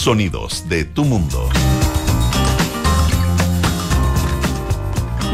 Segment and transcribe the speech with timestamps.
[0.00, 1.46] Sonidos de tu mundo.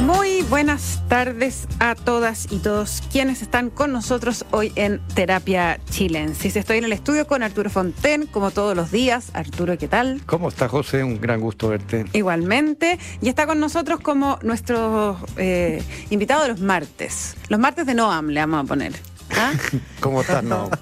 [0.02, 6.56] Muy buenas tardes a todas y todos quienes están con nosotros hoy en Terapia Chilensis.
[6.56, 9.30] Estoy en el estudio con Arturo Fonten, como todos los días.
[9.34, 10.20] Arturo, ¿qué tal?
[10.26, 11.04] ¿Cómo está José?
[11.04, 12.04] Un gran gusto verte.
[12.12, 12.98] Igualmente.
[13.22, 15.80] Y está con nosotros como nuestro eh,
[16.10, 17.36] invitado de los martes.
[17.50, 19.15] Los martes de Noam le vamos a poner.
[19.34, 19.52] ¿Ah?
[20.00, 20.70] ¿Cómo estás, no?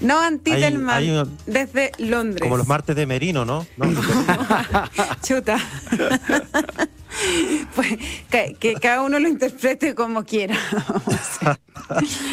[0.00, 2.42] No Antitelman, Hay- desde Londres.
[2.42, 3.66] Como los martes de Merino, ¿no?
[3.76, 3.86] ¿No?
[5.22, 5.58] Chuta.
[7.74, 7.96] pues
[8.30, 10.56] que, que cada uno lo interprete como quiera.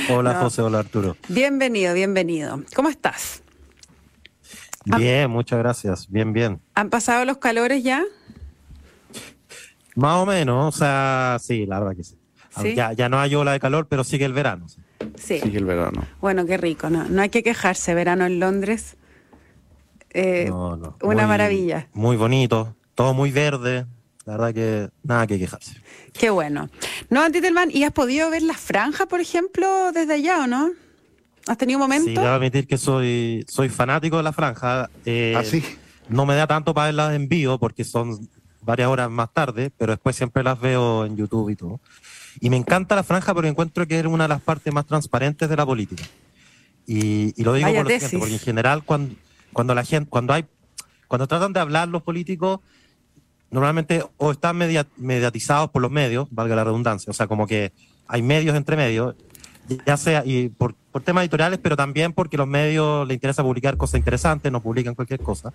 [0.09, 0.40] hola No.
[0.41, 1.17] José, hola Arturo.
[1.29, 2.62] bienvenido, bienvenido.
[2.76, 3.41] ¿Cómo estás?
[4.90, 4.98] Ah.
[4.98, 6.09] Bien, muchas gracias.
[6.09, 6.59] Bien, bien.
[6.76, 8.04] ¿Han pasado los calores ya?
[9.95, 12.17] Más o menos, o sea, sí, la verdad que sí.
[12.62, 12.76] ¿Sí?
[12.76, 14.67] Ya, ya no hay ola de calor, pero sigue el verano.
[14.70, 14.77] sí.
[15.17, 15.39] Sí.
[15.39, 16.05] Sigue el verano.
[16.21, 17.03] Bueno, qué rico, ¿no?
[17.05, 18.97] No hay que quejarse, verano en Londres.
[20.11, 20.97] eh, No, no.
[21.01, 21.87] una Muy- maravilla.
[21.93, 23.85] Muy bonito, todo muy verde.
[24.25, 25.75] La verdad que nada que quejarse.
[26.13, 26.70] Qué bueno.
[27.09, 30.71] No, Antitelman, ¿y has podido ver las franjas, por ejemplo, desde allá o no?
[31.47, 32.07] ¿Has tenido un momento?
[32.07, 34.90] Sí, debo admitir que soy, soy fanático de la franja.
[35.05, 35.63] eh, ¿Ah, sí?
[36.09, 38.27] No me da tanto para verlas en vivo porque son
[38.62, 41.79] varias horas más tarde, pero después siempre las veo en YouTube y todo.
[42.39, 45.47] Y me encanta la franja porque encuentro que es una de las partes más transparentes
[45.49, 46.03] de la política.
[46.87, 49.15] Y, y lo digo Vaya por lo siguiente, porque en general cuando,
[49.53, 50.45] cuando la gente, cuando hay,
[51.07, 52.59] cuando tratan de hablar los políticos,
[53.49, 57.71] normalmente o están media- mediatizados por los medios, valga la redundancia, o sea, como que
[58.07, 59.15] hay medios entre medios,
[59.85, 63.77] ya sea y por, por temas editoriales, pero también porque los medios les interesa publicar
[63.77, 65.53] cosas interesantes, no publican cualquier cosa.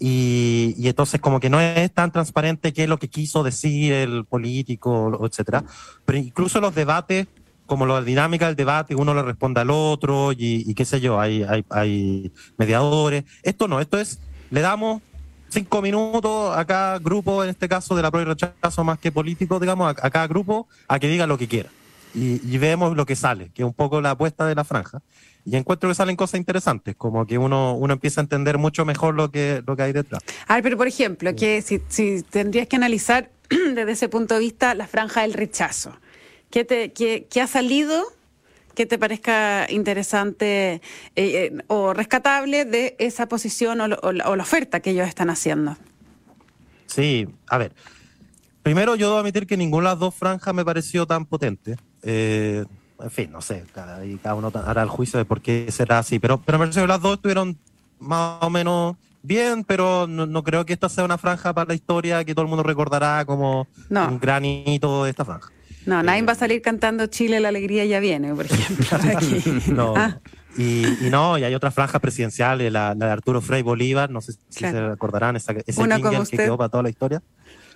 [0.00, 3.92] Y, y entonces como que no es tan transparente qué es lo que quiso decir
[3.92, 5.64] el político, etcétera.
[6.04, 7.26] Pero incluso los debates,
[7.66, 11.18] como la dinámica del debate, uno le responde al otro y, y qué sé yo,
[11.18, 13.24] hay, hay, hay mediadores.
[13.42, 15.02] Esto no, esto es, le damos
[15.48, 19.10] cinco minutos a cada grupo, en este caso de la pro y rechazo más que
[19.10, 21.70] político, digamos, a, a cada grupo a que diga lo que quiera.
[22.14, 25.02] Y, y vemos lo que sale, que es un poco la apuesta de la franja.
[25.50, 29.14] Y encuentro que salen cosas interesantes, como que uno, uno empieza a entender mucho mejor
[29.14, 30.20] lo que, lo que hay detrás.
[30.46, 34.40] A ver, pero por ejemplo, que si, si tendrías que analizar desde ese punto de
[34.40, 35.92] vista la franja del rechazo,
[36.50, 38.02] ¿qué, te, qué, qué ha salido
[38.74, 40.80] que te parezca interesante eh,
[41.16, 45.08] eh, o rescatable de esa posición o, lo- o la, o la oferta que ellos
[45.08, 45.76] están haciendo?
[46.86, 47.72] Sí, a ver.
[48.62, 51.76] Primero, yo debo admitir que ninguna de las dos franjas me pareció tan potente.
[52.02, 52.64] Eh,
[53.00, 55.98] en fin, no sé, cada, y cada uno hará el juicio de por qué será
[56.00, 56.18] así.
[56.18, 57.56] Pero, pero me parece que las dos estuvieron
[58.00, 61.74] más o menos bien, pero no, no creo que esta sea una franja para la
[61.74, 64.08] historia que todo el mundo recordará como No.
[64.08, 65.50] un gran hito de esta franja.
[65.86, 68.86] No, nadie va a salir cantando Chile, la alegría ya viene, por ejemplo.
[69.74, 69.94] No.
[69.96, 70.18] Ah,
[70.56, 74.20] Y, y no, y hay otras franjas presidenciales, la, la de Arturo Frei Bolívar, no
[74.20, 74.76] sé si Claro.
[74.78, 77.22] se recordarán, esa, ese jingle que quedó para toda la historia.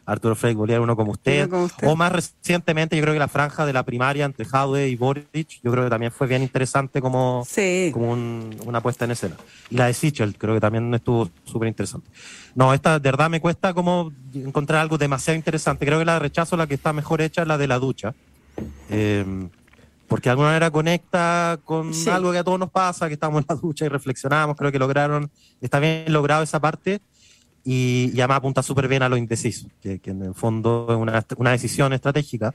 [0.04, 1.48] Arturo Frei Bolívar, uno como usted.
[1.48, 1.86] Como usted.
[1.86, 5.60] O más recientemente, yo creo que la franja de la primaria entre Jadwe y Boric,
[5.62, 7.90] yo creo que también fue bien interesante como, sí.
[7.92, 9.36] como un- una puesta en escena.
[9.70, 12.08] Y la de Sichel, creo que también estuvo súper interesante.
[12.54, 15.86] No, esta de verdad me cuesta como encontrar algo demasiado interesante.
[15.86, 18.14] Creo que la de rechazo, la que está mejor hecha, es la de la ducha.
[18.90, 19.24] Eh,
[20.08, 22.10] porque de alguna manera conecta con Sí.
[22.10, 24.56] algo que a todos nos pasa, que estamos en la ducha y reflexionamos.
[24.56, 25.30] Creo que lograron,
[25.62, 27.00] está bien logrado esa parte.
[27.64, 30.96] Y, y además apunta súper bien a lo indeciso, que, que en el fondo es
[30.96, 32.54] una, una decisión estratégica.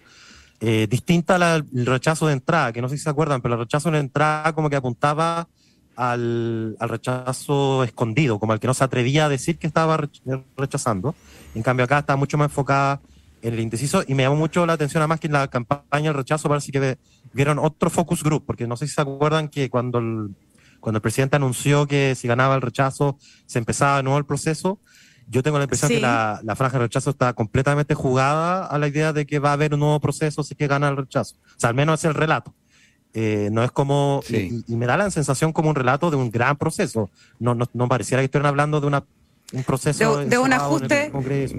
[0.59, 3.91] Eh, distinta al rechazo de entrada, que no sé si se acuerdan, pero el rechazo
[3.91, 5.47] de entrada como que apuntaba
[5.95, 10.43] al, al rechazo escondido, como al que no se atrevía a decir que estaba rech-
[10.57, 11.15] rechazando.
[11.55, 12.99] En cambio acá está mucho más enfocada
[13.43, 16.15] en el indeciso y me llamó mucho la atención además que en la campaña del
[16.15, 16.97] rechazo parece que
[17.33, 20.35] vieron otro focus group, porque no sé si se acuerdan que cuando el,
[20.87, 24.79] cuando el presidente anunció que si ganaba el rechazo se empezaba de nuevo el proceso,
[25.27, 25.95] yo tengo la impresión Sí.
[25.95, 29.49] que la, la franja de rechazo está completamente jugada a la idea de que va
[29.49, 31.35] a haber un nuevo proceso si que gana el rechazo.
[31.45, 32.55] O sea, al menos es el relato.
[33.13, 34.63] Eh, no es como, Sí.
[34.65, 37.09] y, y me da la sensación como un relato de un gran proceso.
[37.37, 39.03] No, no, no pareciera que estuvieran hablando de una,
[39.51, 40.19] un proceso.
[40.19, 41.11] De- de un ajuste.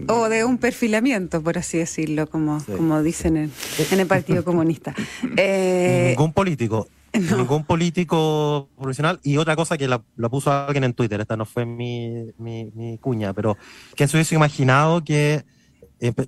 [0.08, 2.72] O de un perfilamiento, por así decirlo, como, Sí.
[2.72, 3.52] como dicen en,
[3.90, 4.94] en el Partido Comunista.
[5.36, 6.88] Eh, ningún político.
[7.37, 9.20] Ningún político profesional.
[9.23, 13.32] Y otra cosa que la, puso alguien en Twitter, esta no fue mi, mi, cuña,
[13.32, 13.56] pero
[13.94, 15.44] que se hubiese imaginado que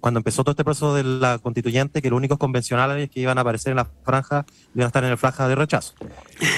[0.00, 3.42] cuando empezó todo este proceso de la constituyente, que los únicos convencionales que iban a
[3.42, 4.44] aparecer en la franja
[4.74, 5.94] iban a estar en el franja de rechazo.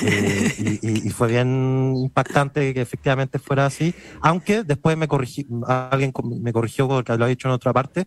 [0.02, 6.52] Eh, y, fue bien impactante que efectivamente fuera así, aunque después me corrigi, alguien me
[6.54, 8.06] corrigió porque lo ha dicho en otra parte,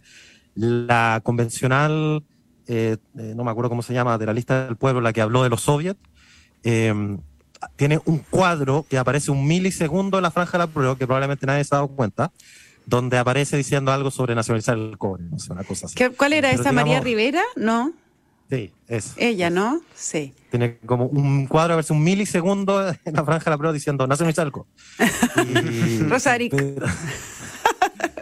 [0.55, 2.23] la convencional,
[2.67, 5.21] eh, eh, no me acuerdo cómo se llama, de la lista del pueblo, la que
[5.21, 5.99] habló de los soviets,
[6.65, 7.17] eh,
[7.77, 11.45] tiene un cuadro que aparece un milisegundo en la franja de la prueba, que probablemente
[11.45, 12.31] nadie se ha dado cuenta,
[12.85, 15.95] donde aparece diciendo algo sobre nacionalizar el cobre, no sé, una cosa así.
[15.95, 16.71] ¿Qué- ¿Cuál era Pero esa?
[16.71, 17.41] ¿María Rivera?
[17.55, 17.93] No.
[18.47, 19.13] Sí, es.
[19.17, 19.81] Ella, ¿no?
[19.95, 20.35] Sí.
[20.51, 24.05] Tiene como un cuadro, a veces un milisegundo en la franja de la prueba diciendo
[24.05, 24.69] nacionalizar el cobre.
[25.63, 26.53] Y- Rosaric.
[26.55, 26.85] pero-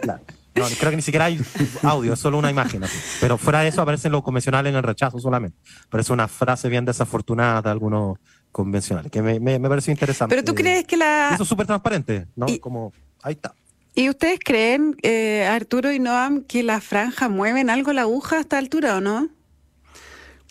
[0.00, 0.22] Claro.
[0.56, 1.40] No, creo que ni siquiera hay
[1.82, 2.84] audio, es solo una imagen.
[2.84, 2.96] así.
[3.20, 5.58] Pero fuera de eso aparecen los convencionales en el rechazo solamente.
[5.90, 8.18] Pero es una frase bien desafortunada de algunos
[8.54, 10.32] convencionales, que me, me, me pareció interesante.
[10.32, 11.30] Pero tú crees que la...
[11.34, 12.46] Eso es súper transparente, ¿no?
[12.48, 12.92] Y- Como,
[13.22, 13.52] ahí está.
[13.96, 18.40] ¿Y ustedes creen, eh, Arturo y Noam, que la franja mueven algo la aguja a
[18.40, 19.28] esta altura o no?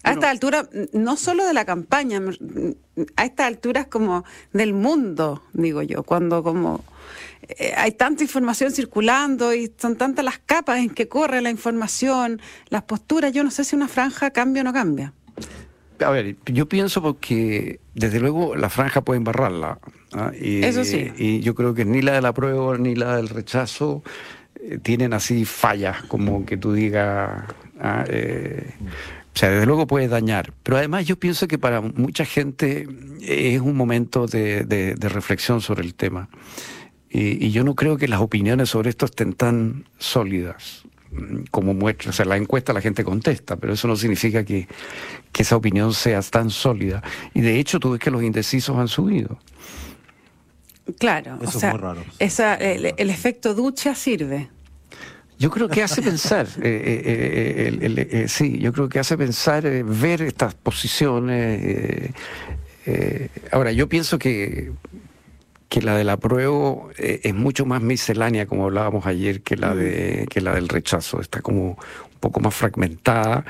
[0.04, 2.22] A esta altura, no solo de la campaña,
[3.16, 6.84] a estas alturas como del mundo, digo yo, cuando como
[7.58, 12.42] eh, hay tanta información circulando y son tantas las capas en que corre la información,
[12.68, 15.14] las posturas, yo no sé si una franja cambia o no cambia.
[16.00, 19.80] A ver, yo pienso porque desde luego la franja puede embarrarla.
[20.14, 20.32] ¿ah?
[20.40, 21.12] Y, Eso sí.
[21.18, 24.04] Y yo creo que ni la de la prueba ni la del rechazo
[24.62, 27.44] eh, tienen así fallas, como que tú digas.
[27.80, 28.72] ah, eh,
[29.36, 30.54] o sea, desde luego puede dañar.
[30.64, 32.88] Pero además yo pienso que para mucha gente
[33.22, 36.30] es un momento de, de- de reflexión sobre el tema.
[37.10, 40.84] Y, y yo no creo que las opiniones sobre esto estén tan sólidas
[41.52, 42.10] como muestra.
[42.10, 44.68] O sea, la encuesta la gente contesta, pero eso no significa que,
[45.32, 47.02] que esa opinión sea tan sólida.
[47.34, 49.40] Y de hecho, tú ves que los indecisos han subido.
[51.00, 52.04] Claro, Eso o es sea, muy raro.
[52.20, 54.50] esa- el, el efecto ducha sirve.
[55.40, 59.00] Yo creo que hace pensar, eh, eh, eh, el- el- eh, sí, yo creo que
[59.00, 61.62] hace pensar eh, ver estas posiciones.
[61.64, 62.12] eh,
[62.86, 64.72] eh, ahora, yo pienso que,
[65.74, 70.28] que la del apruebo eh, es mucho más miscelánea, como hablábamos ayer, que la, de,
[70.30, 71.20] que la del rechazo.
[71.20, 73.44] Está como un poco más fragmentada.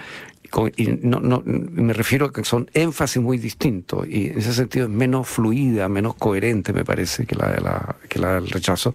[0.75, 4.85] Y no, no, me refiero a que son énfasis muy distintos y en ese sentido
[4.85, 8.93] es menos fluida, menos coherente, me parece, que la, de la, que la del rechazo.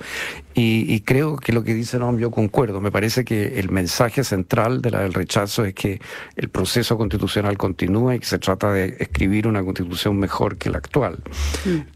[0.55, 2.81] Y, y creo que lo que dice Noam, yo concuerdo.
[2.81, 6.01] Me parece que el mensaje central de la del rechazo es que
[6.37, 10.79] el proceso constitucional continúa y que se trata de escribir una constitución mejor que la
[10.79, 11.19] actual,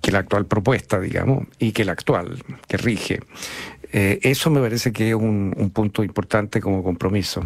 [0.00, 3.20] que la actual propuesta, digamos, y que la actual, que rige.
[3.92, 7.44] Eh, eso me parece que es un, un punto importante como compromiso.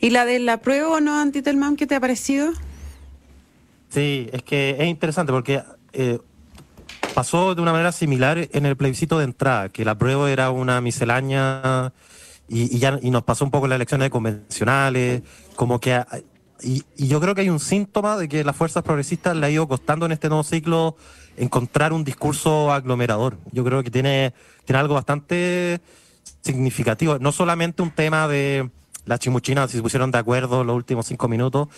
[0.00, 2.52] ¿Y la de la prueba o no, Antitelman, qué te ha parecido?
[3.88, 6.18] Sí, es que es interesante porque eh,
[7.14, 10.80] pasó de una manera similar en el plebiscito de entrada, que la prueba era una
[10.80, 11.92] miscelánea
[12.48, 15.22] y, ya y nos pasó un poco en las elecciones convencionales,
[15.56, 16.06] como que ha-
[16.62, 19.50] y, y yo creo que hay un síntoma de que las fuerzas progresistas le ha
[19.50, 20.96] ido costando en este nuevo ciclo
[21.36, 23.36] encontrar un discurso aglomerador.
[23.50, 24.32] Yo creo que tiene,
[24.64, 25.80] tiene algo bastante
[26.40, 28.70] significativo, no solamente un tema de
[29.04, 31.68] las chimuchinas, se pusieron de acuerdo los últimos cinco minutos.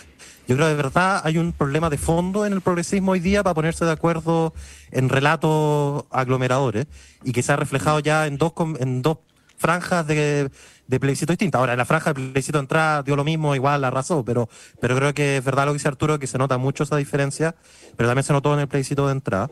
[0.47, 3.43] Yo creo que de verdad hay un problema de fondo en el progresismo hoy día
[3.43, 4.53] para ponerse de acuerdo
[4.91, 6.87] en relatos aglomeradores
[7.25, 9.19] y que se ha reflejado ya en dos, en dos
[9.57, 10.51] franjas de,
[10.87, 11.59] de plebiscito distintas.
[11.61, 14.51] Ahora, en la franja del plebiscito de entrada dio lo mismo, igual arrasó, pero,
[14.81, 17.55] pero creo que es verdad lo que dice Arturo, que se nota mucho esa diferencia,
[17.97, 19.51] pero también se notó en el plebiscito de entrada.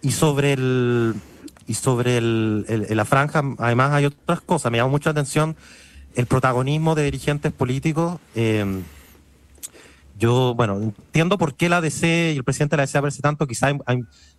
[0.00, 1.14] Y sobre el
[1.66, 4.70] y sobre el, el- la franja, además hay otras cosas.
[4.70, 5.56] Me llamó mucho la atención
[6.14, 8.20] el protagonismo de dirigentes políticos.
[8.34, 8.82] eh,
[10.18, 13.46] yo, bueno, entiendo por qué la DC y el presidente de la DC aparece tanto.
[13.46, 13.72] Quizá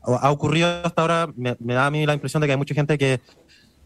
[0.06, 2.98] ha ocurrido hasta ahora, me, da a mí la impresión de que hay mucha gente
[2.98, 3.20] que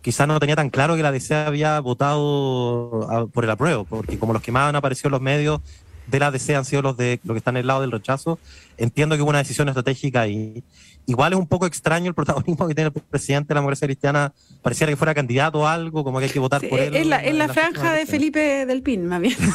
[0.02, 4.34] quizás no tenía tan claro que la DC había votado por el apruebo, porque como
[4.34, 5.62] los que más han aparecido en los medios
[6.08, 8.40] de la DC han sido los de los que están en el lado del rechazo,
[8.78, 10.64] entiendo que hubo una decisión estratégica y
[11.10, 14.32] igual es un poco extraño el protagonismo que tiene el presidente de la democracia cristiana,
[14.62, 16.96] pareciera que fuera candidato a algo, como que hay que votar Sí, por él.
[16.96, 18.06] es la, es la en franja de.
[18.06, 19.36] Felipe del Pin, más bien.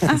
[0.00, 0.16] Ah.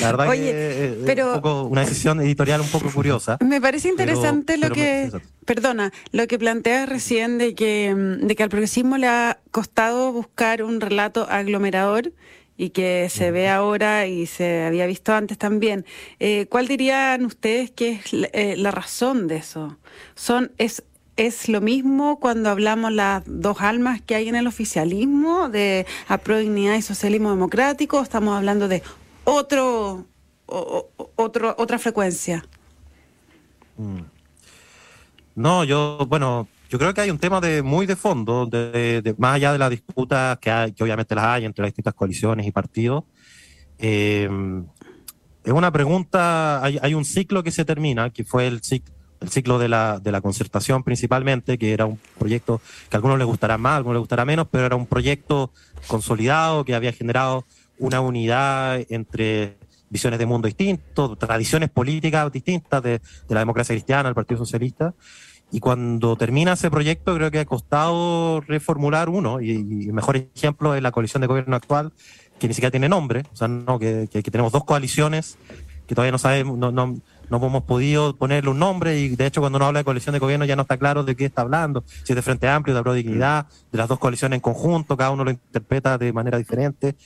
[0.00, 3.36] La verdad Oye, que eh, es pero- un poco una decisión editorial un poco curiosa.
[3.40, 5.10] Me parece Pero- interesante lo pero- que,
[5.44, 10.12] perdona, lo que planteas recién de que, mm, de que al progresismo le ha costado
[10.12, 12.12] buscar un relato aglomerador
[12.56, 15.84] y que se ve ahora y se había visto antes también.
[16.20, 19.76] Eh, ¿Cuál dirían ustedes que es la, eh, la razón de eso?
[20.14, 20.82] Son es
[21.16, 25.86] es lo mismo cuando hablamos las dos almas que hay en el oficialismo de
[26.38, 27.98] dignidad y socialismo democrático.
[27.98, 28.82] ¿O Estamos hablando de
[29.24, 30.06] otro,
[30.46, 32.44] o- otro otra frecuencia.
[35.34, 39.14] No, yo, bueno, yo creo que hay un tema de muy de fondo, de, de-
[39.18, 42.46] más allá de las disputas que hay, que obviamente las hay entre las distintas coaliciones
[42.46, 43.04] y partidos.
[43.78, 44.26] Eh,
[45.44, 49.58] es una pregunta, hay, un ciclo que se termina, que fue el, cic- el ciclo
[49.58, 53.58] de la, de la concertación principalmente, que era un proyecto que a algunos les gustará
[53.58, 55.52] más, a algunos les gustará menos, pero era un proyecto
[55.88, 57.44] consolidado que había generado
[57.78, 59.58] una unidad entre
[59.90, 64.94] visiones de mundo distintos, tradiciones políticas distintas de, la democracia cristiana, del Partido Socialista.
[65.52, 70.74] Y cuando termina ese proyecto, creo que ha costado reformular uno, y, el mejor ejemplo
[70.74, 71.92] es la coalición de gobierno actual,
[72.38, 75.36] que ni siquiera tiene nombre, o sea, no, que, tenemos dos coaliciones
[75.86, 76.96] que todavía no sabemos, no, no,
[77.28, 80.18] no hemos podido ponerle un nombre y de hecho cuando uno habla de coalición de
[80.18, 82.82] gobierno ya no está claro de qué está hablando, si es de Frente Amplio, de
[82.82, 86.96] Pro Dignidad, de las dos coaliciones en conjunto, cada uno lo interpreta de manera diferente.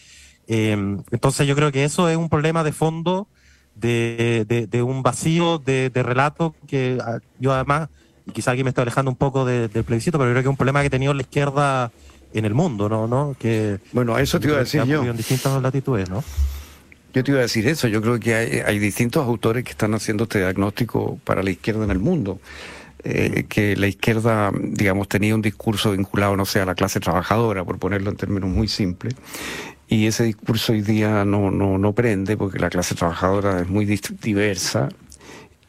[0.46, 3.28] Em, entonces yo creo que eso es un problema de fondo,
[3.76, 7.88] de, de, un vacío de, relato que ah, yo además,
[8.26, 10.56] y quizá aquí me estoy alejando un poco del plebiscito, pero creo que es un
[10.56, 11.92] problema que ha tenido la izquierda
[12.35, 13.06] en el mundo, ¿no?
[13.06, 13.37] ¿No?
[13.38, 15.02] Que, bueno, eso te iba a decir yo.
[15.04, 16.23] En distintas latitudes, ¿no?
[17.14, 20.25] Yo te iba a decir eso, yo creo que hay, distintos autores que están haciendo
[20.25, 22.40] este diagnóstico para la izquierda en el mundo.
[23.04, 27.64] Eh, que la izquierda, digamos, tenía un discurso vinculado, no sé, a la clase trabajadora,
[27.64, 29.14] por ponerlo en términos muy simples,
[29.88, 33.85] y ese discurso hoy día no, no, no prende porque la clase trabajadora es muy
[33.85, 34.88] diversa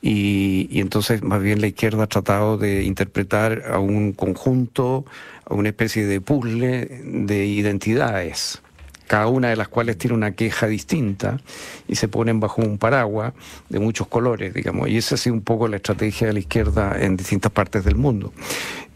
[0.01, 5.05] y, y, entonces más bien la izquierda ha tratado de interpretar a un conjunto,
[5.45, 8.61] a una especie de puzzle de identidades
[9.07, 11.39] cada una de las cuales tiene una queja distinta
[11.87, 13.33] y se ponen bajo un paraguas
[13.69, 14.89] de muchos colores, digamos.
[14.89, 17.95] Y esa ha sido un poco la estrategia de la izquierda en distintas partes del
[17.95, 18.33] mundo.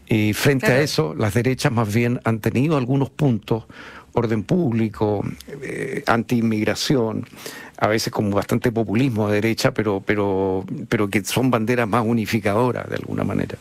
[0.06, 3.64] Y frente a eso, las derechas más bien han tenido algunos puntos,
[4.12, 5.24] orden público,
[5.62, 7.26] eh, anti-inmigración,
[7.82, 12.88] a veces como bastante populismo a derecha, pero, pero, pero que son banderas más unificadoras
[12.88, 13.58] de alguna manera.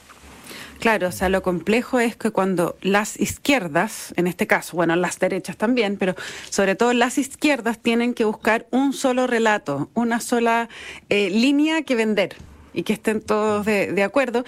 [0.80, 5.18] Claro, o sea, lo complejo es que cuando las izquierdas, en este caso, bueno, las
[5.18, 6.14] derechas también, pero
[6.52, 10.70] sobre todo las izquierdas tienen que buscar un solo relato, una sola
[11.10, 12.36] eh, línea que vender
[12.76, 14.46] y que estén todos de, acuerdo.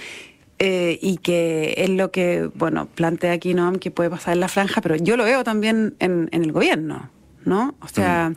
[0.59, 4.47] Eh, y que es lo que, bueno, plantea aquí Noam que puede pasar en la
[4.49, 7.09] franja, pero yo lo veo también en, el gobierno,
[7.43, 7.73] ¿no?
[7.81, 8.35] O sea, mm.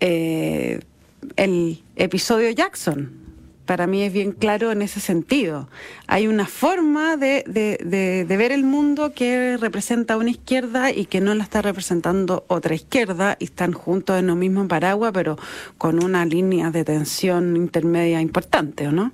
[0.00, 0.80] Eh,
[1.36, 3.24] el episodio Jackson,
[3.66, 5.68] para mí es bien claro en ese sentido.
[6.06, 11.34] Hay una forma de, de, ver el mundo que representa una izquierda y que no
[11.34, 15.38] la está representando otra izquierda y están juntos en lo mismo paraguas, pero
[15.78, 19.12] con una línea de tensión intermedia importante, ¿o no?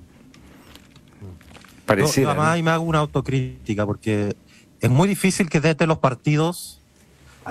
[1.85, 2.31] Pareciera.
[2.31, 4.35] además, y me hago una autocrítica porque
[4.81, 6.80] es muy difícil que desde los partidos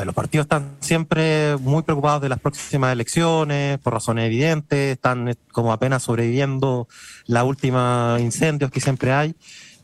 [0.05, 5.35] los partidos están siempre muy preocupados de las próximas elecciones, por razones evidentes, están eh,
[5.53, 6.89] como apenas sobreviviendo
[7.27, 9.35] la última incendios que siempre hay,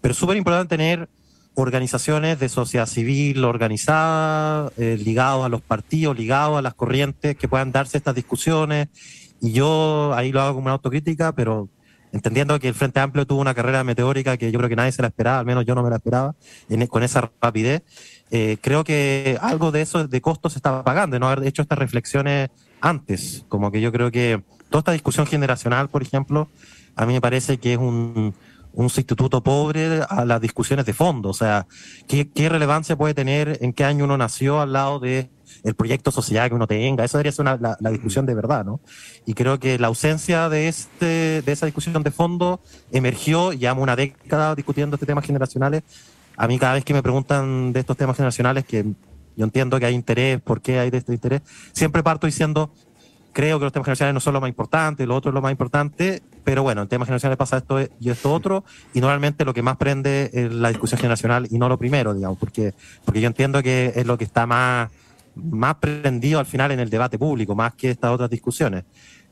[0.00, 1.08] pero es súper importante tener
[1.54, 7.48] organizaciones de sociedad civil organizadas, eh, ligados a los partidos, ligados a las corrientes que
[7.48, 8.88] puedan darse estas discusiones.
[9.40, 11.70] Y yo ahí lo hago como una autocrítica, pero
[12.12, 15.02] entendiendo que el Frente Amplio tuvo una carrera meteórica que yo creo que nadie se
[15.02, 16.34] la esperaba, al menos yo no me la esperaba,
[16.88, 17.82] con esa rapidez.
[18.30, 21.62] Eh, creo que algo de eso de costos se estaba pagando, de no haber hecho
[21.62, 23.44] estas reflexiones antes.
[23.48, 26.48] Como que yo creo que toda esta discusión generacional, por ejemplo,
[26.96, 28.34] a mí me parece que es un,
[28.76, 31.30] un sustituto pobre a las discusiones de fondo.
[31.30, 31.66] O sea,
[32.06, 35.30] ¿qué, ¿qué, relevancia puede tener en qué año uno nació al lado de
[35.64, 37.02] el proyecto social que uno tenga?
[37.02, 38.80] Eso debería ser una, la, la, discusión de verdad, ¿no?
[39.24, 42.60] Y creo que la ausencia de, este, de esa discusión de fondo
[42.92, 45.82] emergió, llevamos una década discutiendo este temas generacionales,
[46.36, 48.84] a mí cada vez que me preguntan de estos temas generacionales, que
[49.36, 52.70] yo entiendo que hay interés, por qué hay de este interés, siempre parto diciendo,
[53.32, 55.50] creo que los temas generacionales no son lo más importante, lo otro es lo más
[55.50, 58.64] importante, pero bueno, en temas generacionales pasa esto y esto otro,
[58.94, 62.38] y normalmente lo que más prende es la discusión generacional y no lo primero, digamos,
[62.38, 62.72] porque,
[63.04, 64.90] porque yo entiendo que es lo que está más,
[65.34, 68.84] más prendido al final en el debate público, más que estas otras discusiones.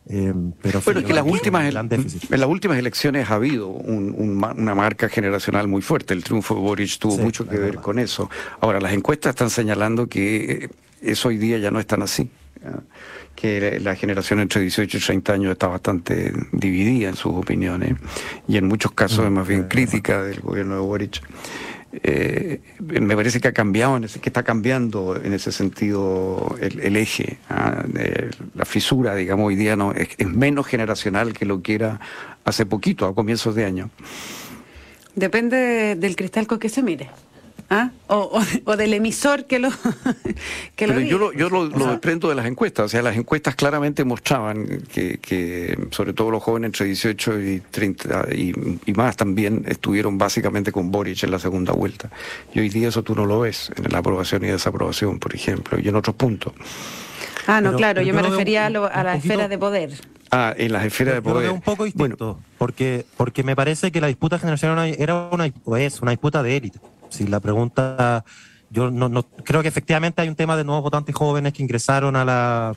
[0.06, 5.08] Eh, pero bueno, es que las últimas, en las últimas elecciones ha habido una marca
[5.08, 6.12] generacional muy fuerte.
[6.12, 8.28] El triunfo de Boric tuvo mucho que ver con eso.
[8.60, 10.68] Ahora, las encuestas están señalando que
[11.00, 12.30] eso hoy día ya no es tan así.
[13.34, 17.94] Que la generación entre 18 y 30 años está bastante dividida en sus opiniones
[18.48, 21.20] y en muchos casos mm, es más bien crítica del gobierno de Boric.
[22.02, 27.84] Eh, me parece que ha cambiado, que está cambiando en ese sentido el, eje, ¿ah?
[28.54, 32.00] la fisura, digamos, hoy día no es, es, menos generacional que lo que era
[32.44, 33.90] hace poquito, a comienzos de año.
[35.14, 37.10] Depende del cristal con que se mire.
[37.70, 37.90] ¿Ah?
[38.08, 38.40] O,
[38.76, 39.70] del emisor que lo
[40.76, 44.04] que Pero yo lo, yo lo, desprendo de las encuestas, o sea, las encuestas claramente
[44.04, 48.52] mostraban que, sobre todo los jóvenes entre 18 y 30 y,
[48.92, 52.10] más también estuvieron básicamente con Boric en la segunda vuelta.
[52.52, 55.78] Y hoy día eso tú no lo ves en la aprobación y desaprobación, por ejemplo,
[55.80, 56.52] y en otros puntos.
[57.46, 59.90] Ah, no, claro, yo me refería a, la esfera de poder.
[60.30, 61.50] Ah, en las esferas de poder.
[61.50, 66.10] un poco distinto, porque, porque me parece que la disputa generacional era una, es una
[66.10, 66.78] disputa de élite.
[67.14, 68.24] Si la pregunta,
[68.70, 72.16] yo no, no, creo que efectivamente hay un tema de nuevos votantes jóvenes que ingresaron
[72.16, 72.74] a la,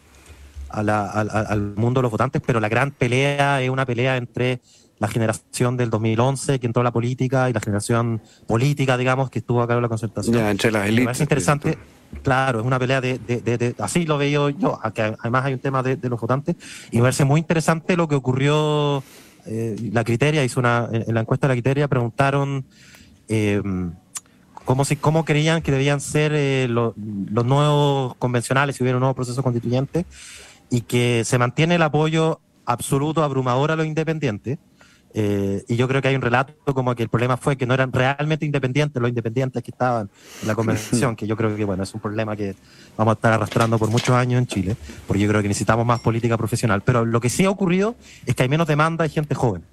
[0.70, 4.62] al mundo de los votantes, pero la gran pelea es una pelea entre
[5.00, 9.40] la generación del 2011 que entró a la política y la generación política, digamos, que
[9.40, 10.36] estuvo a cargo de la concertación.
[10.36, 11.18] Ya, entre las élites.
[11.18, 11.78] Es interesante,
[12.22, 15.82] claro, es una pelea de, de, así lo veo yo, que además hay un tema
[15.82, 16.56] de, los votantes,
[16.92, 19.04] y me parece muy interesante lo que ocurrió,
[19.46, 22.66] eh, la criteria hizo una, en la encuesta de la criteria preguntaron
[23.30, 23.62] eh,
[24.68, 29.16] cómo, si, cómo creían que debían ser eh, los nuevos convencionales si hubiera un nuevo
[29.16, 30.06] proceso constituyente,
[30.70, 34.60] y que se mantiene el apoyo absoluto, abrumador a los independientes,
[35.14, 37.74] eh, y yo creo que hay un relato como que el problema fue que no
[37.74, 40.10] eran realmente independientes los independientes que estaban
[40.42, 42.54] en la convención, que yo creo que bueno, es un problema que
[42.98, 44.76] vamos a estar arrastrando por muchos años en Chile,
[45.08, 46.82] porque yo creo que necesitamos más política profesional.
[46.82, 47.96] Pero lo que sí ha ocurrido
[48.26, 49.64] es que hay menos demanda de gente joven.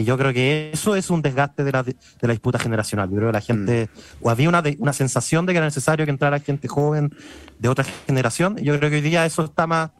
[0.00, 3.10] Y yo creo que eso es un desgaste de la, de la disputa generacional.
[3.10, 4.24] Yo creo que la gente, mm.
[4.24, 7.14] o había una, una sensación de que era necesario que entrara gente joven
[7.58, 8.56] de otra generación.
[8.56, 9.90] Yo creo que hoy día eso está más,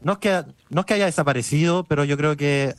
[0.00, 2.72] no es que, no es que haya desaparecido, pero yo creo que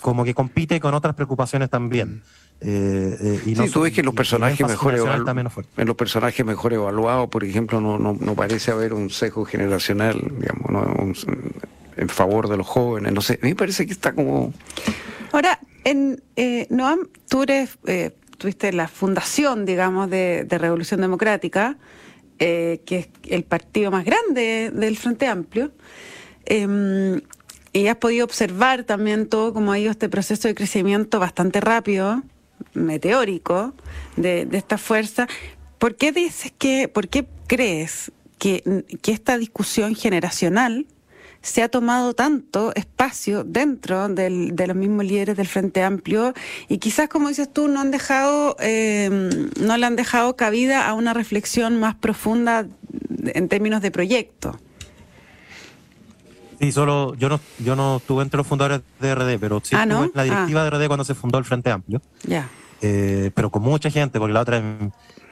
[0.00, 2.14] como que compite con otras preocupaciones también.
[2.14, 2.22] Mm.
[2.62, 7.28] Eh, eh, y sí, tú ves que los personajes mejor en los personajes mejor evaluados,
[7.28, 11.26] por ejemplo, no, no, no parece haber un sesgo generacional, digamos,
[11.98, 13.12] en favor de los jóvenes.
[13.12, 14.54] No sé, a mí me parece que está como.
[15.32, 21.76] Ahora, en eh, Noam, tú eres, eh, tuviste la fundación, digamos, de, Revolución Democrática,
[22.38, 25.72] que es el partido más grande del Frente Amplio.
[26.46, 27.20] Em,
[27.72, 32.22] y has podido observar también todo cómo ha ido este proceso de crecimiento bastante rápido,
[32.72, 33.74] meteórico,
[34.16, 35.28] de, esta fuerza.
[35.78, 38.62] ¿Por qué dices que, por qué crees que
[39.06, 40.86] esta discusión generacional
[41.42, 46.34] se ha tomado tanto espacio dentro del, de los mismos líderes del Frente Amplio
[46.68, 49.08] y quizás, como dices tú, no han dejado, eh,
[49.60, 52.66] no le han dejado cabida a una reflexión más profunda
[53.24, 54.58] en términos de proyecto.
[56.60, 59.84] Sí, solo yo no, yo no estuve entre los fundadores de RD, pero sí ah,
[59.84, 60.64] estuve en la directiva ah.
[60.64, 62.02] de RD cuando se fundó el Frente Amplio.
[62.24, 62.50] Ya.
[62.82, 64.62] Eh, pero con mucha gente, porque la otra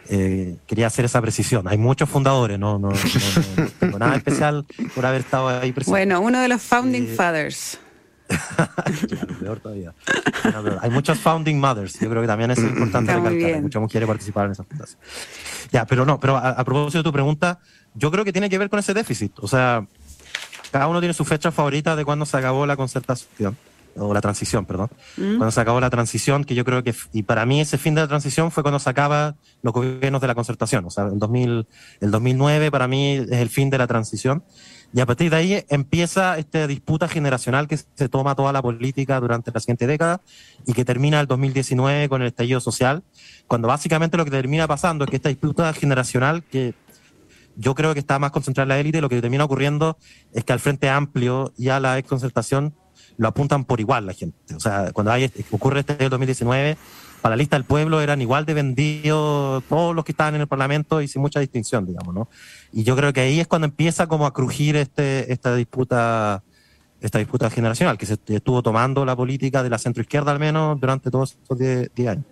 [0.08, 1.68] eh, quería hacer esa precisión.
[1.68, 2.96] Hay muchos fundadores, no, no, no,
[3.80, 5.90] tengo nada especial por haber estado ahí presente.
[5.90, 7.78] Bueno, uno de los founding eh, fathers.
[9.40, 9.94] peor todavía.
[10.80, 11.98] hay muchos founding mothers.
[11.98, 13.54] Yo creo que también es importante recalcar.
[13.54, 15.00] Hay muchas mujeres participar en esa fundación.
[15.70, 17.58] Ya, pero no, pero a, a propósito de tu pregunta,
[17.94, 19.32] yo creo que tiene que ver con ese déficit.
[19.40, 19.86] O sea,
[20.70, 23.56] cada uno tiene su fecha favorita de cuando se acabó la concertación,
[23.96, 24.90] o la transición, perdón.
[25.16, 25.36] Mm.
[25.36, 28.02] Cuando se acabó la transición, que yo creo que, y para mí ese fin de
[28.02, 30.84] la transición fue cuando se acaba los gobiernos de la concertación.
[30.84, 31.66] O sea, el, 2000,
[32.00, 34.44] el 2009 para mí es el fin de la transición.
[34.92, 39.20] Y a partir de ahí empieza esta disputa generacional que se toma toda la política
[39.20, 40.22] durante la siguiente década
[40.66, 43.02] y que termina el 2019 con el estallido social,
[43.46, 46.74] cuando básicamente lo que termina pasando es que esta disputa generacional que
[47.58, 49.00] yo creo que está más concentrada en la élite.
[49.00, 49.98] Lo que termina ocurriendo
[50.32, 52.74] es que al Frente Amplio y a la exconcertación
[53.18, 54.54] lo apuntan por igual la gente.
[54.54, 56.78] O sea, cuando hay, ocurre este 2019,
[57.20, 60.46] para la lista del pueblo eran igual de vendidos todos los que estaban en el
[60.46, 62.28] Parlamento y sin mucha distinción, digamos, ¿no?
[62.72, 66.42] Y yo creo que ahí es cuando empieza como a crujir este, esta disputa
[67.00, 71.10] esta disputa generacional que se estuvo tomando la política de la centroizquierda al menos durante
[71.10, 72.24] todos estos 10 años.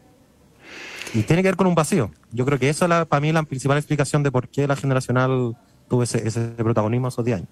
[1.15, 2.11] Y tiene que ver con un vacío.
[2.33, 4.75] Yo creo que esa es la, para mí la principal explicación de por qué la
[4.75, 5.57] generacional
[5.89, 7.49] tuvo ese, ese protagonismo esos 10 años.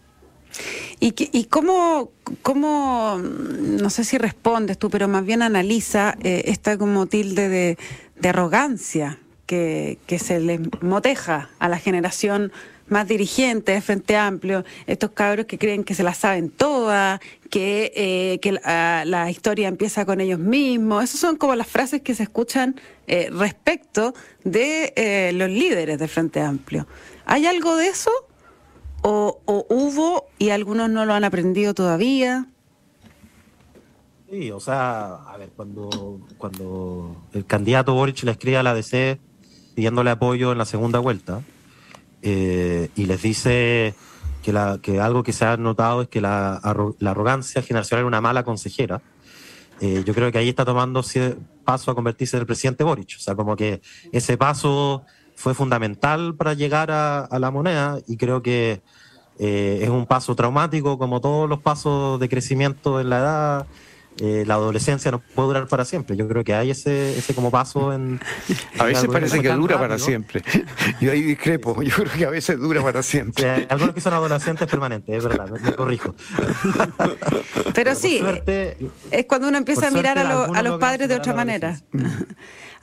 [1.01, 2.11] ¿Y, y cómo,
[2.43, 7.79] cómo, no sé si respondes tú, pero más bien analiza eh, esta como tilde de,
[8.17, 12.53] de arrogancia que, se le moteja a la generación
[12.89, 18.39] más dirigentes, Frente Amplio, estos cabros que creen que se la saben todas, que, eh,
[18.41, 21.05] que la, historia empieza con ellos mismos.
[21.05, 26.09] Esas son como las frases que se escuchan eh, respecto de eh, los líderes del
[26.09, 26.87] Frente Amplio.
[27.25, 28.11] ¿Hay algo de eso?
[29.07, 32.47] ¿O, ¿O hubo y algunos no lo han aprendido todavía?
[34.31, 39.21] Sí, o sea, a ver, cuando, cuando el candidato Boric le escribe a la DC
[39.75, 41.43] pidiéndole apoyo en la segunda vuelta,
[42.23, 43.95] eh, y les dice
[44.43, 46.63] que, la, que algo que se ha notado es que la,
[46.99, 49.03] la arrogancia generacional era una mala consejera.
[49.83, 51.03] Eh, yo creo que ahí está tomando
[51.63, 53.17] paso a convertirse en el presidente Boric.
[53.19, 55.05] O sea, como que ese paso
[55.35, 58.83] fue fundamental para llegar a, a la moneda y creo que
[59.39, 63.67] eh, es un paso traumático como todos los pasos de crecimiento en la edad
[64.21, 66.17] eh, la adolescencia no puede durar para siempre.
[66.17, 68.21] Yo creo que hay ese, ese como paso en...
[68.79, 70.43] A veces parece que dura para siempre.
[71.01, 71.83] Yo ahí discrepo.
[71.83, 73.67] Yo creo que a veces dura para siempre.
[73.69, 76.15] algunos que son adolescentes permanentes, es verdad, me, corrijo.
[77.75, 78.23] Pero sí,
[79.11, 81.81] es cuando uno empieza a mirar a, los padres de otra manera.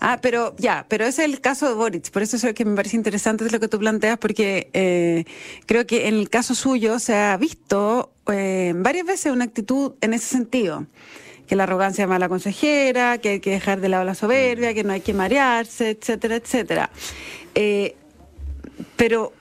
[0.04, 2.76] Ah, pero ya, pero ese es el caso de Boric, por eso es que me
[2.76, 5.26] parece interesante lo que tú planteas, porque eh,
[5.68, 10.16] creo que en el caso suyo se ha visto eh, varias veces una actitud en
[10.16, 10.88] ese sentido
[11.46, 14.84] que la arrogancia es mala consejera, que hay que dejar de lado la soberbia, que
[14.84, 16.90] no hay que marearse, etcétera, etcétera.
[17.54, 17.96] Eh,
[18.96, 19.34] pero,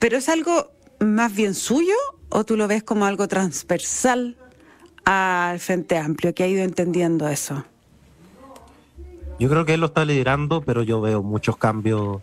[0.00, 1.94] pero es algo más bien suyo
[2.30, 4.36] o tú lo ves como algo transversal
[5.04, 7.64] al Frente Amplio, que ha ido entendiendo eso?
[9.38, 12.22] Yo creo que él lo está liderando, pero yo veo muchos cambios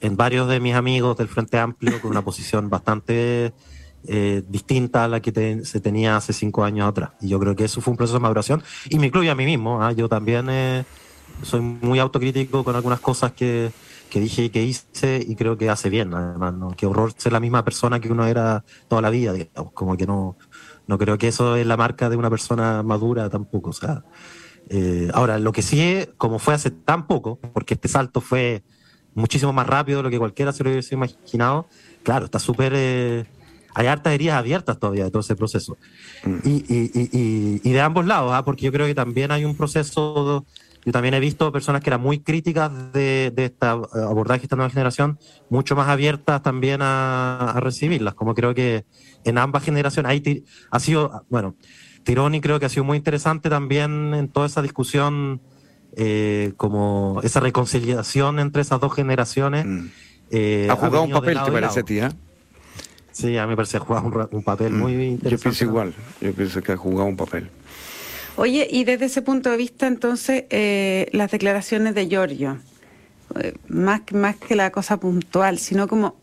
[0.00, 3.52] en varios de mis amigos del Frente Amplio con una posición bastante
[4.06, 7.10] eh, distinta a la que se tenía hace cinco años atrás.
[7.20, 9.44] Y yo creo que eso fue un proceso de maduración y me incluye a mí
[9.44, 9.82] mismo.
[9.82, 9.90] ¿ah?
[9.90, 10.84] Yo también eh,
[11.42, 13.72] soy muy autocrítico con algunas cosas que,
[14.08, 16.54] que dije y que hice y creo que hace bien, además.
[16.54, 16.68] ¿no?
[16.76, 19.72] Qué horror ser la misma persona que uno era toda la vida, digamos.
[19.72, 20.36] Como que no,
[20.86, 23.70] no creo que eso es la marca de una persona madura tampoco.
[23.70, 24.04] O sea,
[24.68, 28.62] eh, ahora, lo que sí, como fue hace tan poco, porque este salto fue
[29.14, 31.68] muchísimo más rápido de lo que cualquiera se lo hubiese imaginado,
[32.02, 32.72] claro, está súper...
[32.74, 33.24] Eh,
[33.74, 35.76] hay hartas heridas abiertas todavía de todo ese proceso.
[36.24, 36.36] Mm.
[36.44, 38.42] Y, y, y, y, de ambos lados, ¿ah?
[38.42, 40.46] porque yo creo que también hay un proceso,
[40.84, 44.56] yo también he visto personas que eran muy críticas de, de esta abordaje de esta
[44.56, 45.18] nueva generación,
[45.50, 48.86] mucho más abiertas también a, a recibirlas, como creo que
[49.24, 50.22] en ambas generaciones
[50.70, 51.54] ha sido, bueno,
[52.06, 55.40] Tironi creo que ha sido muy interesante también en toda esa discusión,
[55.96, 59.66] eh, como esa reconciliación entre esas dos generaciones.
[59.66, 59.86] Mm.
[60.30, 62.12] Eh, ha jugado un papel, ¿te parece, tía?
[63.10, 64.78] Sí, a mí me parece que ha jugado un, papel mm.
[64.78, 65.30] muy interesante.
[65.30, 67.50] Yo pienso igual, yo pienso que ha jugado un papel.
[68.36, 72.58] Oye, y desde ese punto de vista, entonces, eh, las declaraciones de Giorgio,
[73.66, 76.14] más, más que la cosa puntual, sino como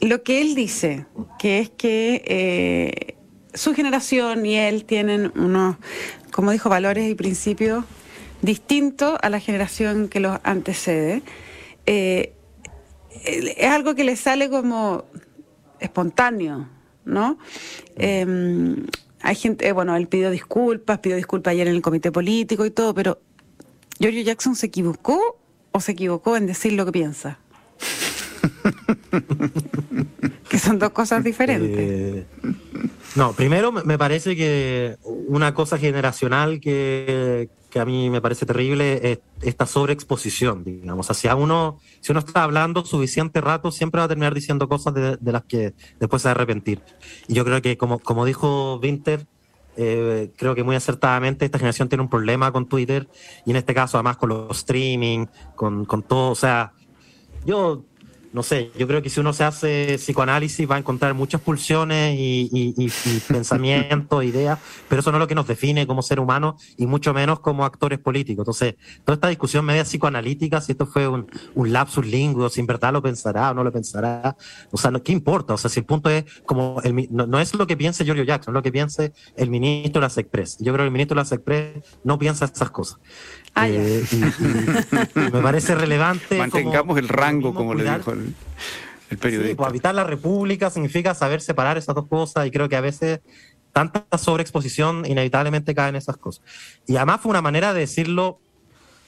[0.00, 1.06] lo que él dice,
[1.38, 3.14] que es que
[3.54, 5.76] su generación y él tienen unos,
[6.30, 7.84] como dijo, valores y principios
[8.42, 11.22] distintos a la generación que los antecede.
[11.86, 12.34] Eh,
[13.24, 15.04] es algo que le sale como
[15.80, 16.68] espontáneo,
[17.04, 17.38] ¿no?
[17.96, 18.86] Em,
[19.20, 22.70] hay gente, eh, bueno, él pidió disculpas, pidió disculpas ayer en el comité político y
[22.70, 23.20] todo, pero
[23.98, 25.38] Giorgio Jackson se equivocó
[25.72, 27.38] o se equivocó en decir lo que piensa.
[30.48, 31.78] que son dos cosas diferentes.
[31.78, 32.26] Eh,
[33.14, 39.18] no, primero me parece que una cosa generacional que, a mí me parece terrible es
[39.42, 41.10] esta sobreexposición, digamos.
[41.10, 45.32] Hacia uno, si uno está hablando suficiente rato, siempre va a terminar diciendo cosas de,
[45.32, 46.82] las que después se va a arrepentir.
[47.28, 49.26] Y yo creo que, como, como dijo Winter,
[49.76, 53.08] eh, creo que muy acertadamente esta generación tiene un problema con Twitter
[53.46, 56.72] y en este caso además con los streaming, con, con todo, o sea,
[57.46, 57.84] yo
[58.32, 62.14] no sé, yo creo que si uno se hace psicoanálisis va a encontrar muchas pulsiones
[62.18, 62.90] y, y,
[63.28, 67.14] pensamientos, ideas, pero eso no es lo que nos define como ser humano y mucho
[67.14, 68.42] menos como actores políticos.
[68.42, 72.92] Entonces, toda esta discusión media psicoanalítica, si esto fue un, lapsus lingüe, si en verdad
[72.92, 74.36] lo pensará o no lo pensará,
[74.70, 75.54] o sea, ¿qué importa?
[75.54, 78.52] O sea, si el punto es como, el, no, es lo que piense Giorgio Jackson,
[78.52, 80.58] es lo que piense el ministro de las Express.
[80.58, 82.98] Yo creo que el ministro de las Express no piensa esas cosas.
[83.54, 84.04] Ah, eh,
[85.14, 86.38] me parece relevante.
[86.38, 88.34] Mantengamos el rango, como le dijo el,
[89.18, 89.56] periodista.
[89.56, 93.20] pues, habitar la república significa saber separar esas dos cosas y creo que a veces
[93.72, 96.42] tanta sobreexposición inevitablemente cae en esas cosas.
[96.86, 98.38] Y además fue una manera de decirlo,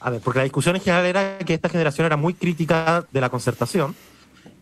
[0.00, 3.20] a ver, porque la discusión en general era que esta generación era muy crítica de
[3.20, 3.94] la concertación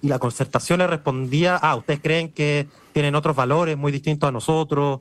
[0.02, 4.32] y la concertación le respondía, ah, ustedes creen que tienen otros valores muy distintos a
[4.32, 5.00] nosotros,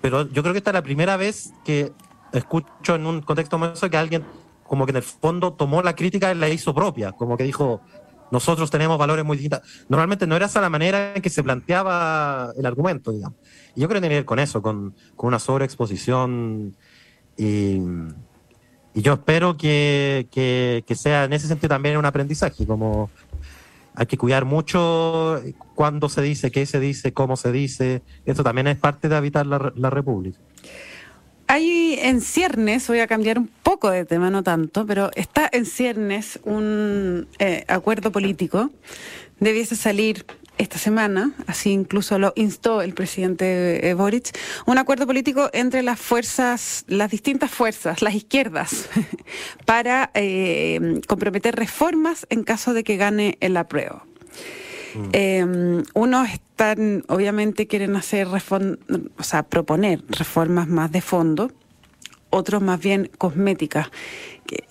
[0.00, 1.92] pero yo creo que esta es la primera vez que
[2.32, 4.24] escucho en un contexto como eso que alguien
[4.66, 7.80] como que en el fondo tomó la crítica y la hizo propia, como que dijo,
[8.30, 9.60] nosotros tenemos valores muy distintos.
[9.88, 13.38] Normalmente no era esa la manera en que se planteaba el argumento, digamos.
[13.74, 16.74] Y yo creo que tiene que ver con eso, con, con una sobreexposición
[17.36, 17.80] y,
[18.94, 23.10] y yo espero que, que, que, sea en ese sentido también un aprendizaje, como
[23.94, 25.40] hay que cuidar mucho
[25.74, 28.02] cuándo se dice, qué se dice, cómo se dice.
[28.24, 30.38] Esto también es parte de habitar la, la república.
[31.48, 35.64] Hay en ciernes, voy a cambiar un poco de tema, no tanto, pero está en
[35.64, 38.70] ciernes un eh, acuerdo político.
[39.38, 40.26] Debiese salir
[40.58, 46.00] esta semana, así incluso lo instó el presidente eh, Boric, un acuerdo político entre las
[46.00, 48.88] fuerzas, las distintas fuerzas, las izquierdas,
[49.64, 54.02] para eh, comprometer reformas en caso de que gane el apruebo.
[55.12, 61.50] Eh, unos están, obviamente quieren hacer, o sea, proponer reformas más de fondo,
[62.30, 63.88] otros más bien cosméticas.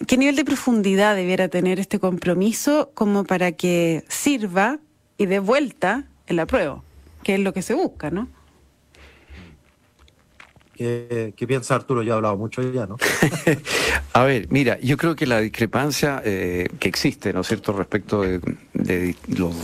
[0.07, 4.79] ¿Qué, nivel de profundidad debiera tener este compromiso como para que sirva
[5.17, 6.83] y de vuelta el apruebo?
[7.23, 8.27] Que es lo que se busca, ¿no?
[10.75, 12.03] ¿Qué, piensa Arturo?
[12.03, 12.97] Ya ha hablado mucho ya, ¿no?
[14.13, 18.21] a ver, mira, yo creo que la discrepancia eh, que existe, ¿no es cierto?, respecto
[18.21, 19.55] de, los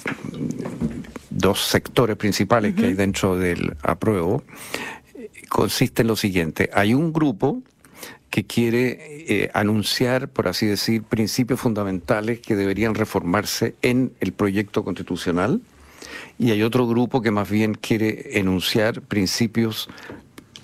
[1.29, 4.43] dos sectores principales que hay dentro del apruebo,
[5.49, 6.69] consiste en lo siguiente.
[6.73, 7.61] Hay un grupo
[8.29, 8.97] que quiere
[9.27, 15.59] eh, anunciar, por así decir, principios fundamentales que deberían reformarse en el proyecto constitucional
[16.39, 19.89] y hay otro grupo que más bien quiere enunciar principios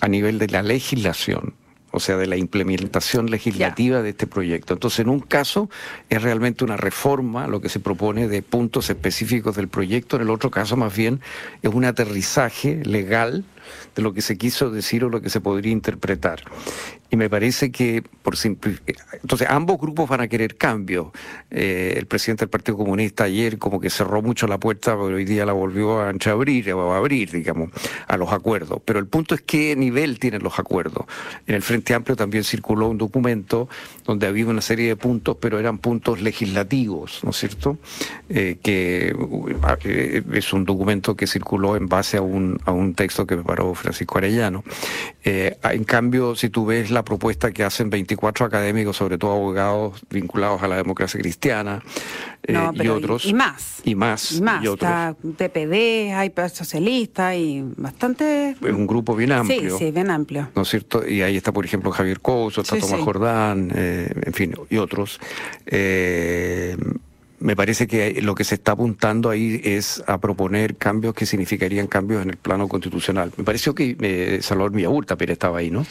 [0.00, 1.54] a nivel de la legislación,
[1.90, 4.74] o sea, de la implementación legislativa de este proyecto.
[4.74, 5.70] Entonces, en un caso
[6.08, 10.30] es realmente una reforma, lo que se propone de puntos específicos del proyecto, en el
[10.30, 11.20] otro caso más bien
[11.62, 13.44] es un aterrizaje legal
[13.94, 16.42] de lo que se quiso decir o lo que se podría interpretar.
[17.10, 21.12] Y me parece que, por entonces ambos grupos van a querer cambio.
[21.50, 25.24] Eh, el presidente del Partido Comunista ayer como que cerró mucho la puerta, pero hoy
[25.24, 27.70] día la volvió a abrir, a abrir, digamos,
[28.06, 28.82] a los acuerdos.
[28.84, 31.06] Pero el punto es qué nivel tienen los acuerdos.
[31.46, 33.70] En el Frente Amplio también circuló un documento
[34.04, 37.78] donde había una serie de puntos, pero eran puntos legislativos, ¿no es cierto?
[38.28, 39.14] Eh, que
[39.84, 43.74] eh, es un documento que circuló en base a un, a un texto que preparó
[43.74, 44.62] Francisco Arellano.
[45.24, 50.02] en cambio, si tú ves la la propuesta que hacen 24 académicos, sobre todo abogados
[50.10, 51.80] vinculados a la democracia cristiana
[52.42, 53.24] eh, y otros.
[53.24, 53.80] Y, más.
[53.84, 54.32] Y más.
[54.32, 54.64] Y más.
[54.64, 58.50] Está PPD, hay socialistas y bastante.
[58.50, 59.78] Es un grupo bien amplio.
[59.78, 60.48] Sí, sí, bien amplio.
[60.56, 61.06] ¿No es cierto?
[61.06, 65.20] Y ahí está, por ejemplo, Javier Couso, está Tomás Jordán, eh, en fin, y otros.
[65.66, 66.76] Eh,
[67.40, 71.86] me parece que lo que se está apuntando ahí es a proponer cambios que significarían
[71.86, 73.32] cambios en el plano constitucional.
[73.36, 75.86] Me pareció que eh, Salvador Millaurta pero estaba ahí, ¿no?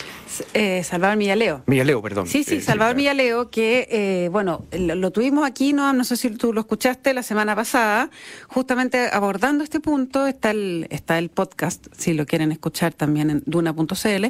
[0.53, 1.63] Eh, Salvador Millaleo.
[1.65, 2.27] Millaleo, perdón.
[2.27, 6.29] Sí, sí, eh, Salvador Millaleo, que, eh, bueno, lo, tuvimos aquí, no, no sé si
[6.31, 8.10] tú lo escuchaste la semana pasada,
[8.47, 13.43] justamente abordando este punto, está el, está el podcast, si lo quieren escuchar también en
[13.45, 14.25] duna.cl,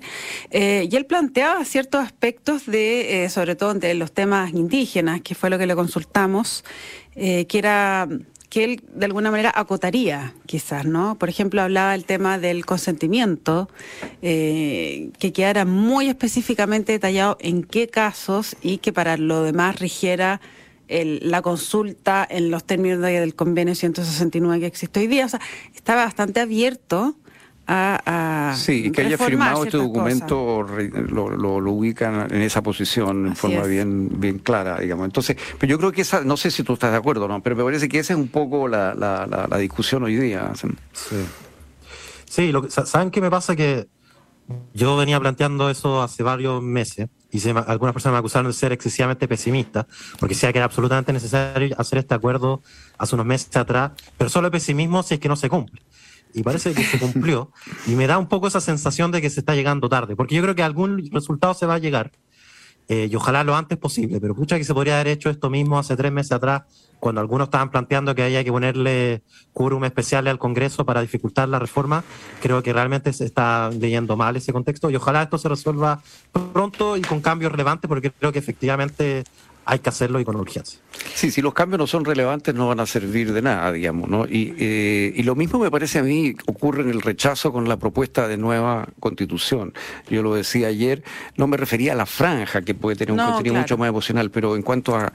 [0.51, 5.57] y él planteaba ciertos aspectos de, sobre todo de los temas indígenas, que fue lo
[5.57, 6.63] que le consultamos.
[7.17, 8.07] Eh, que era
[8.49, 11.17] que él de alguna manera acotaría, quizás, ¿no?
[11.17, 13.69] Por ejemplo, hablaba del tema del consentimiento,
[14.21, 20.39] eh, que quedara muy específicamente detallado en qué casos y que para lo demás rigiera
[20.89, 25.25] la consulta en los términos del convenio 169 que existe hoy día.
[25.25, 25.41] O sea,
[25.75, 27.17] estaba bastante abierto
[27.67, 30.65] a, sí, que haya firmado este documento
[31.09, 35.05] lo, lo, ubican en esa posición en forma bien bien clara, digamos.
[35.05, 37.55] Entonces, pero yo creo que esa, no sé si tú estás de acuerdo, no, pero
[37.55, 40.51] me parece que esa es un poco la, la, la, discusión hoy día.
[40.55, 41.17] Sí,
[42.25, 43.55] sí lo que, ¿saben qué me pasa?
[43.55, 43.87] Que
[44.73, 48.71] yo venía planteando eso hace varios meses y se, algunas personas me acusaron de ser
[48.71, 49.85] excesivamente pesimista,
[50.19, 52.61] porque decía que era absolutamente necesario hacer este acuerdo
[52.97, 55.81] hace unos meses atrás, pero solo el pesimismo si es que no se cumple
[56.37, 57.51] y parece que se cumplió.
[57.87, 60.43] y me da un poco esa sensación de que se está llegando tarde, porque yo
[60.43, 62.11] creo que algún resultado se va a llegar.
[62.89, 65.77] Eh, y ojalá lo antes posible, pero escucha que se podría haber hecho esto mismo
[65.77, 66.61] hace tres meses atrás,
[66.99, 71.59] cuando algunos estaban planteando que había que ponerle quórum especial al Congreso para dificultar la
[71.59, 72.05] reforma.
[72.41, 76.01] Creo que realmente se está leyendo mal ese contexto y ojalá esto se resuelva
[76.53, 79.25] pronto y con cambios relevantes, porque creo que efectivamente
[79.67, 80.79] hay que hacerlo y con urgencia.
[81.13, 84.25] Sí, si los cambios no son relevantes no van a servir de nada, digamos, ¿no?
[84.25, 87.77] Y, eh, y lo mismo me parece a mí ocurre en el rechazo con la
[87.77, 89.73] propuesta de nueva constitución.
[90.09, 91.03] Yo lo decía ayer,
[91.35, 94.55] no me refería a la franja, que puede tener un contenido mucho más emocional, pero
[94.55, 95.11] en cuanto a,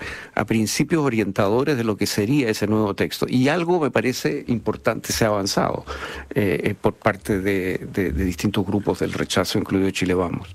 [0.47, 3.27] principios orientadores de lo que sería ese nuevo texto.
[3.29, 5.87] Y algo me parece importante se ha avanzado
[6.35, 10.49] eh, eh, por parte de, de distintos grupos del rechazo, incluido Chile Vamos.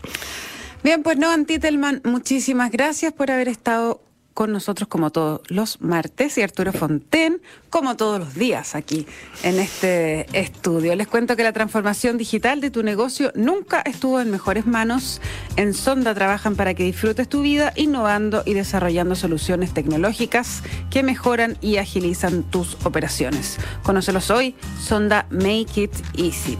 [0.84, 4.02] Bien, pues no, Antitelman, muchísimas gracias por haber estado
[4.38, 9.08] con nosotros como todos los martes y Arturo Fonten como todos los días aquí
[9.41, 10.95] en este estudio.
[10.95, 15.21] Les cuento que la transformación digital de tu negocio nunca estuvo en mejores manos.
[15.56, 21.58] En Sonda trabajan para que disfrutes tu vida innovando y desarrollando soluciones tecnológicas que mejoran
[21.60, 23.58] y agilizan tus operaciones.
[23.82, 26.60] Conócelos hoy, Sonda Make It Easy.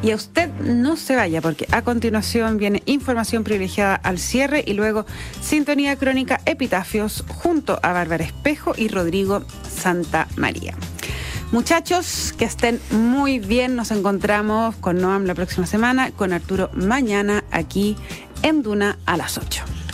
[0.00, 4.74] Y a usted no se vaya porque a continuación viene información privilegiada al cierre y
[4.74, 5.06] luego
[5.40, 10.74] sintonía crónica epitafios junto a Bárbara Espejo y Rodrigo Santa María.
[11.52, 13.76] Muchachos, que estén muy bien.
[13.76, 17.96] Nos encontramos con Noam la próxima semana, con Arturo mañana aquí
[18.42, 19.85] en Duna a las 8.